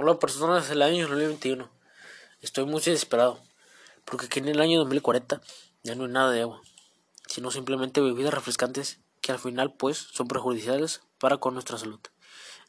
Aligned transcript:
Hola 0.00 0.20
personas 0.20 0.68
del 0.68 0.82
año 0.82 1.08
2021. 1.08 1.68
Estoy 2.40 2.64
muy 2.66 2.80
desesperado, 2.80 3.42
porque 4.04 4.26
aquí 4.26 4.38
en 4.38 4.46
el 4.46 4.60
año 4.60 4.78
2040 4.78 5.40
ya 5.82 5.96
no 5.96 6.04
hay 6.04 6.10
nada 6.12 6.30
de 6.30 6.42
agua, 6.42 6.62
sino 7.26 7.50
simplemente 7.50 8.00
bebidas 8.00 8.32
refrescantes 8.32 9.00
que 9.20 9.32
al 9.32 9.40
final 9.40 9.72
pues 9.72 9.98
son 9.98 10.28
perjudiciales 10.28 11.00
para 11.18 11.38
con 11.38 11.54
nuestra 11.54 11.78
salud. 11.78 11.98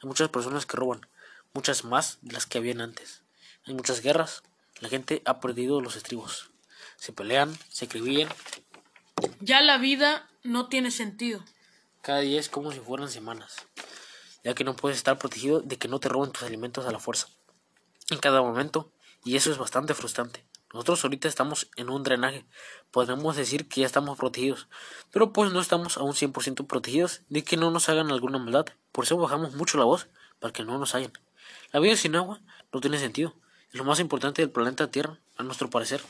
Hay 0.01 0.07
muchas 0.07 0.29
personas 0.29 0.65
que 0.65 0.75
roban, 0.75 1.01
muchas 1.53 1.83
más 1.83 2.17
de 2.23 2.33
las 2.33 2.47
que 2.47 2.57
habían 2.57 2.81
antes. 2.81 3.21
Hay 3.65 3.75
muchas 3.75 4.01
guerras, 4.01 4.41
la 4.79 4.89
gente 4.89 5.21
ha 5.25 5.39
perdido 5.39 5.81
los 5.81 5.97
estribos. 5.97 6.49
Se 6.95 7.13
pelean, 7.13 7.55
se 7.69 7.85
escribían. 7.85 8.29
Ya 9.39 9.61
la 9.61 9.77
vida 9.77 10.27
no 10.41 10.67
tiene 10.67 10.89
sentido. 10.89 11.45
Cada 12.01 12.21
día 12.21 12.39
es 12.39 12.49
como 12.49 12.71
si 12.71 12.79
fueran 12.79 13.07
semanas, 13.07 13.55
ya 14.43 14.53
que 14.53 14.63
no 14.63 14.75
puedes 14.75 14.97
estar 14.97 15.17
protegido 15.17 15.61
de 15.61 15.77
que 15.77 15.87
no 15.87 15.99
te 15.99 16.09
roben 16.09 16.31
tus 16.31 16.43
alimentos 16.43 16.85
a 16.85 16.91
la 16.91 16.99
fuerza. 16.99 17.27
En 18.09 18.19
cada 18.19 18.41
momento, 18.41 18.91
y 19.23 19.35
eso 19.35 19.51
es 19.51 19.57
bastante 19.57 19.93
frustrante. 19.93 20.45
Nosotros 20.73 21.03
ahorita 21.03 21.27
estamos 21.27 21.69
en 21.77 21.89
un 21.89 22.03
drenaje. 22.03 22.45
Podemos 22.91 23.35
decir 23.35 23.67
que 23.67 23.81
ya 23.81 23.87
estamos 23.87 24.17
protegidos, 24.17 24.67
pero 25.11 25.33
pues 25.33 25.51
no 25.51 25.59
estamos 25.59 25.97
a 25.97 26.03
un 26.03 26.13
100% 26.13 26.67
protegidos 26.67 27.21
de 27.29 27.43
que 27.43 27.57
no 27.57 27.71
nos 27.71 27.89
hagan 27.89 28.11
alguna 28.11 28.37
maldad. 28.37 28.67
Por 28.91 29.05
eso 29.05 29.17
bajamos 29.17 29.55
mucho 29.55 29.79
la 29.79 29.85
voz, 29.85 30.07
para 30.39 30.53
que 30.53 30.63
no 30.63 30.77
nos 30.77 30.93
hagan. 30.93 31.11
La 31.71 31.79
vida 31.79 31.95
sin 31.95 32.15
agua 32.15 32.41
no 32.71 32.81
tiene 32.81 32.99
sentido. 32.99 33.35
Es 33.71 33.75
lo 33.75 33.83
más 33.83 33.99
importante 33.99 34.41
del 34.41 34.51
planeta 34.51 34.91
Tierra, 34.91 35.19
a 35.37 35.43
nuestro 35.43 35.69
parecer. 35.69 36.01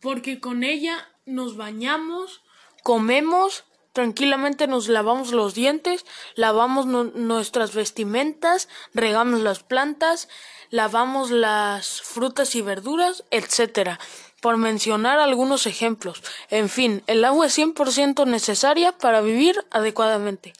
Porque 0.00 0.40
con 0.40 0.62
ella 0.62 1.08
nos 1.24 1.56
bañamos, 1.56 2.42
comemos, 2.82 3.64
tranquilamente 3.92 4.66
nos 4.66 4.88
lavamos 4.88 5.32
los 5.32 5.54
dientes, 5.54 6.04
lavamos 6.34 6.86
nuestras 6.86 7.74
vestimentas, 7.74 8.68
regamos 8.94 9.40
las 9.40 9.62
plantas, 9.62 10.28
lavamos 10.70 11.30
las 11.30 12.00
frutas 12.00 12.54
y 12.54 12.62
verduras, 12.62 13.24
etcétera, 13.30 14.00
por 14.40 14.56
mencionar 14.56 15.18
algunos 15.18 15.66
ejemplos. 15.66 16.22
En 16.50 16.68
fin, 16.68 17.02
el 17.06 17.24
agua 17.24 17.46
es 17.46 17.58
100% 17.58 18.26
necesaria 18.26 18.92
para 18.92 19.20
vivir 19.20 19.64
adecuadamente. 19.70 20.52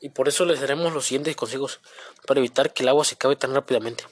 Y 0.00 0.08
por 0.08 0.28
eso 0.28 0.44
les 0.44 0.60
daremos 0.60 0.92
los 0.92 1.06
siguientes 1.06 1.36
consejos 1.36 1.80
para 2.26 2.40
evitar 2.40 2.72
que 2.72 2.82
el 2.82 2.88
agua 2.88 3.04
se 3.04 3.14
acabe 3.14 3.36
tan 3.36 3.54
rápidamente. 3.54 4.04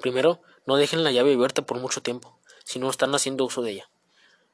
Primero, 0.00 0.40
no 0.66 0.76
dejen 0.76 1.02
la 1.02 1.10
llave 1.10 1.34
abierta 1.34 1.62
por 1.62 1.78
mucho 1.78 2.02
tiempo, 2.02 2.38
si 2.64 2.78
no 2.78 2.90
están 2.90 3.14
haciendo 3.14 3.44
uso 3.44 3.62
de 3.62 3.72
ella. 3.72 3.90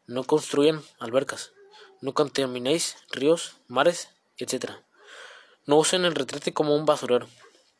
No 0.06 0.24
construyan 0.24 0.82
albercas. 0.98 1.52
No 2.00 2.14
contaminéis 2.14 2.96
ríos, 3.10 3.56
mares, 3.66 4.10
etc. 4.36 4.70
No 5.66 5.76
usen 5.76 6.04
el 6.04 6.14
retrete 6.14 6.54
como 6.54 6.76
un 6.76 6.86
basurero. 6.86 7.28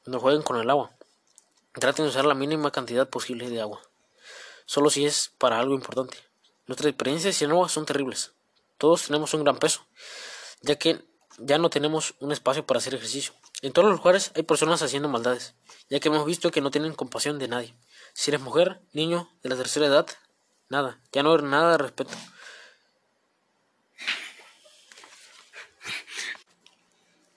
No 0.07 0.19
jueguen 0.21 0.43
con 0.43 0.59
el 0.59 0.71
agua. 0.71 0.91
Traten 1.73 2.05
de 2.05 2.11
usar 2.11 2.25
la 2.25 2.35
mínima 2.35 2.73
cantidad 2.73 3.09
posible 3.09 3.49
de 3.49 3.61
agua. 3.61 3.81
Solo 4.67 4.91
si 4.91 5.07
es 5.07 5.33
para 5.39 5.59
algo 5.61 5.75
importante. 5.75 6.19
Nuestras 6.67 6.91
experiencias 6.91 7.37
sin 7.37 7.51
agua 7.51 7.69
son 7.69 7.87
terribles. 7.87 8.33
Todos 8.77 9.07
tenemos 9.07 9.33
un 9.35 9.45
gran 9.45 9.59
peso, 9.59 9.87
ya 10.61 10.77
que 10.77 11.03
ya 11.39 11.59
no 11.59 11.71
tenemos 11.71 12.15
un 12.21 12.33
espacio 12.33 12.67
para 12.67 12.79
hacer 12.79 12.95
ejercicio. 12.95 13.33
En 13.63 13.73
todos 13.73 13.89
los 13.89 13.99
lugares 13.99 14.33
hay 14.35 14.43
personas 14.43 14.83
haciendo 14.83 15.09
maldades, 15.09 15.55
ya 15.89 16.01
que 16.01 16.09
hemos 16.09 16.27
visto 16.27 16.51
que 16.51 16.61
no 16.61 16.71
tienen 16.71 16.95
compasión 16.95 17.39
de 17.39 17.49
nadie. 17.49 17.75
Si 18.13 18.31
eres 18.31 18.41
mujer, 18.41 18.81
niño, 18.93 19.31
de 19.43 19.49
la 19.49 19.57
tercera 19.57 19.87
edad, 19.87 20.07
nada, 20.69 21.01
ya 21.13 21.23
no 21.23 21.35
hay 21.35 21.43
nada 21.43 21.73
de 21.73 21.79
respeto. 21.79 22.15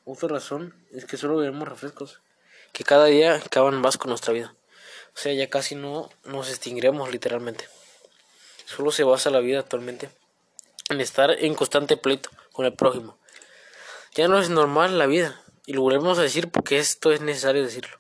Otra 0.06 0.30
razón 0.30 0.74
es 0.92 1.06
que 1.06 1.18
solo 1.18 1.38
bebemos 1.38 1.68
refrescos, 1.68 2.22
que 2.74 2.84
cada 2.84 3.06
día 3.06 3.36
acaban 3.36 3.80
más 3.80 3.98
con 3.98 4.10
nuestra 4.10 4.34
vida. 4.34 4.56
O 5.14 5.20
sea, 5.20 5.34
ya 5.34 5.50
casi 5.50 5.76
no 5.76 6.10
nos 6.24 6.50
extinguiremos 6.50 7.12
literalmente. 7.12 7.68
Solo 8.66 8.92
se 8.92 9.04
basa 9.04 9.30
la 9.30 9.40
vida 9.40 9.60
actualmente 9.60 10.10
en 10.90 11.02
estar 11.02 11.32
en 11.32 11.56
constante 11.56 11.98
pleito 11.98 12.30
con 12.52 12.66
el 12.66 12.74
prójimo. 12.74 13.18
Ya 14.14 14.28
no 14.28 14.40
es 14.40 14.50
normal 14.50 14.98
la 14.98 15.06
vida, 15.06 15.42
y 15.66 15.74
lo 15.74 15.82
volvemos 15.82 16.20
a 16.20 16.24
decir 16.24 16.50
porque 16.50 16.80
esto 16.80 17.12
es 17.12 17.22
necesario 17.22 17.64
decirlo, 17.64 17.98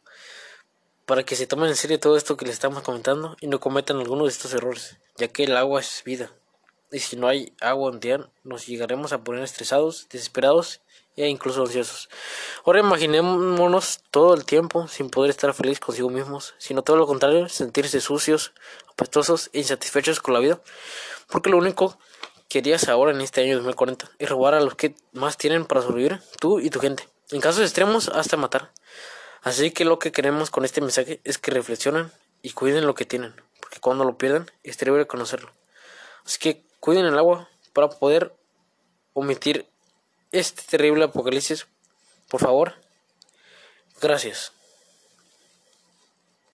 para 1.06 1.23
que 1.23 1.35
se 1.35 1.47
tomen 1.47 1.69
en 1.69 1.75
serio 1.75 2.00
todo 2.00 2.18
esto 2.18 2.35
que 2.35 2.45
les 2.45 2.56
estamos 2.56 2.83
comentando 2.83 3.38
y 3.39 3.47
no 3.47 3.59
cometan 3.59 3.97
alguno 3.97 4.23
de 4.23 4.29
estos 4.29 4.53
errores, 4.53 4.97
ya 5.18 5.29
que 5.29 5.44
el 5.44 5.56
agua 5.56 5.79
es 5.79 6.01
vida. 6.03 6.31
Y 6.91 7.00
si 7.00 7.16
no 7.16 7.28
hay 7.28 7.53
agua 7.62 7.91
un 7.91 8.00
día, 8.00 8.29
nos 8.44 8.68
llegaremos 8.68 9.13
a 9.13 9.24
poner 9.24 9.44
estresados, 9.44 10.07
desesperados 10.09 10.81
e 11.16 11.28
incluso 11.28 11.62
ansiosos. 11.62 12.09
Ahora 12.66 12.79
imaginémonos 12.79 14.02
todo 14.12 14.34
el 14.34 14.46
tiempo 14.46 14.88
sin 14.88 15.09
poder 15.09 15.30
estar 15.30 15.53
feliz 15.53 15.80
consigo 15.80 16.09
mismos, 16.09 16.53
sino 16.57 16.81
todo 16.81 16.97
lo 16.97 17.07
contrario, 17.07 17.50
sentirse 17.50 18.01
sucios, 18.01 18.53
apestosos 18.90 19.50
e 19.53 19.59
insatisfechos 19.59 20.19
con 20.19 20.34
la 20.34 20.40
vida, 20.40 20.62
porque 21.30 21.50
lo 21.50 21.57
único 21.57 21.97
que 22.50 22.59
harías 22.59 22.90
ahora 22.90 23.12
en 23.12 23.22
este 23.22 23.41
año 23.41 23.56
2040 23.56 24.12
es 24.19 24.30
robar 24.30 24.53
a 24.53 24.59
los 24.59 24.75
que 24.75 24.96
más 25.13 25.38
tienen 25.38 25.66
para 25.66 25.81
sobrevivir, 25.81 26.19
tú 26.40 26.59
y 26.59 26.69
tu 26.69 26.80
gente, 26.80 27.07
en 27.30 27.40
casos 27.40 27.62
extremos 27.62 28.09
hasta 28.09 28.35
matar. 28.35 28.72
Así 29.41 29.72
que 29.72 29.85
lo 29.85 29.97
que 29.97 30.12
queremos 30.12 30.51
con 30.51 30.66
este 30.66 30.81
mensaje 30.81 31.22
es 31.24 31.38
que 31.38 31.51
reflexionen 31.51 32.12
y 32.41 32.51
cuiden 32.51 32.85
lo 32.85 32.96
que 32.96 33.06
tienen, 33.06 33.34
porque 33.59 33.80
cuando 33.80 34.03
lo 34.03 34.18
pierdan 34.18 34.51
es 34.63 34.78
terrible 34.78 35.07
conocerlo. 35.07 35.51
Así 36.25 36.38
que 36.38 36.70
cuiden 36.81 37.06
el 37.06 37.18
agua 37.18 37.47
para 37.72 37.90
poder 37.90 38.36
omitir 39.14 39.66
este 40.34 40.64
terrible 40.64 41.06
apocalipsis, 41.06 41.68
por 42.28 42.42
favor. 42.42 42.74
Gracias. 44.02 44.52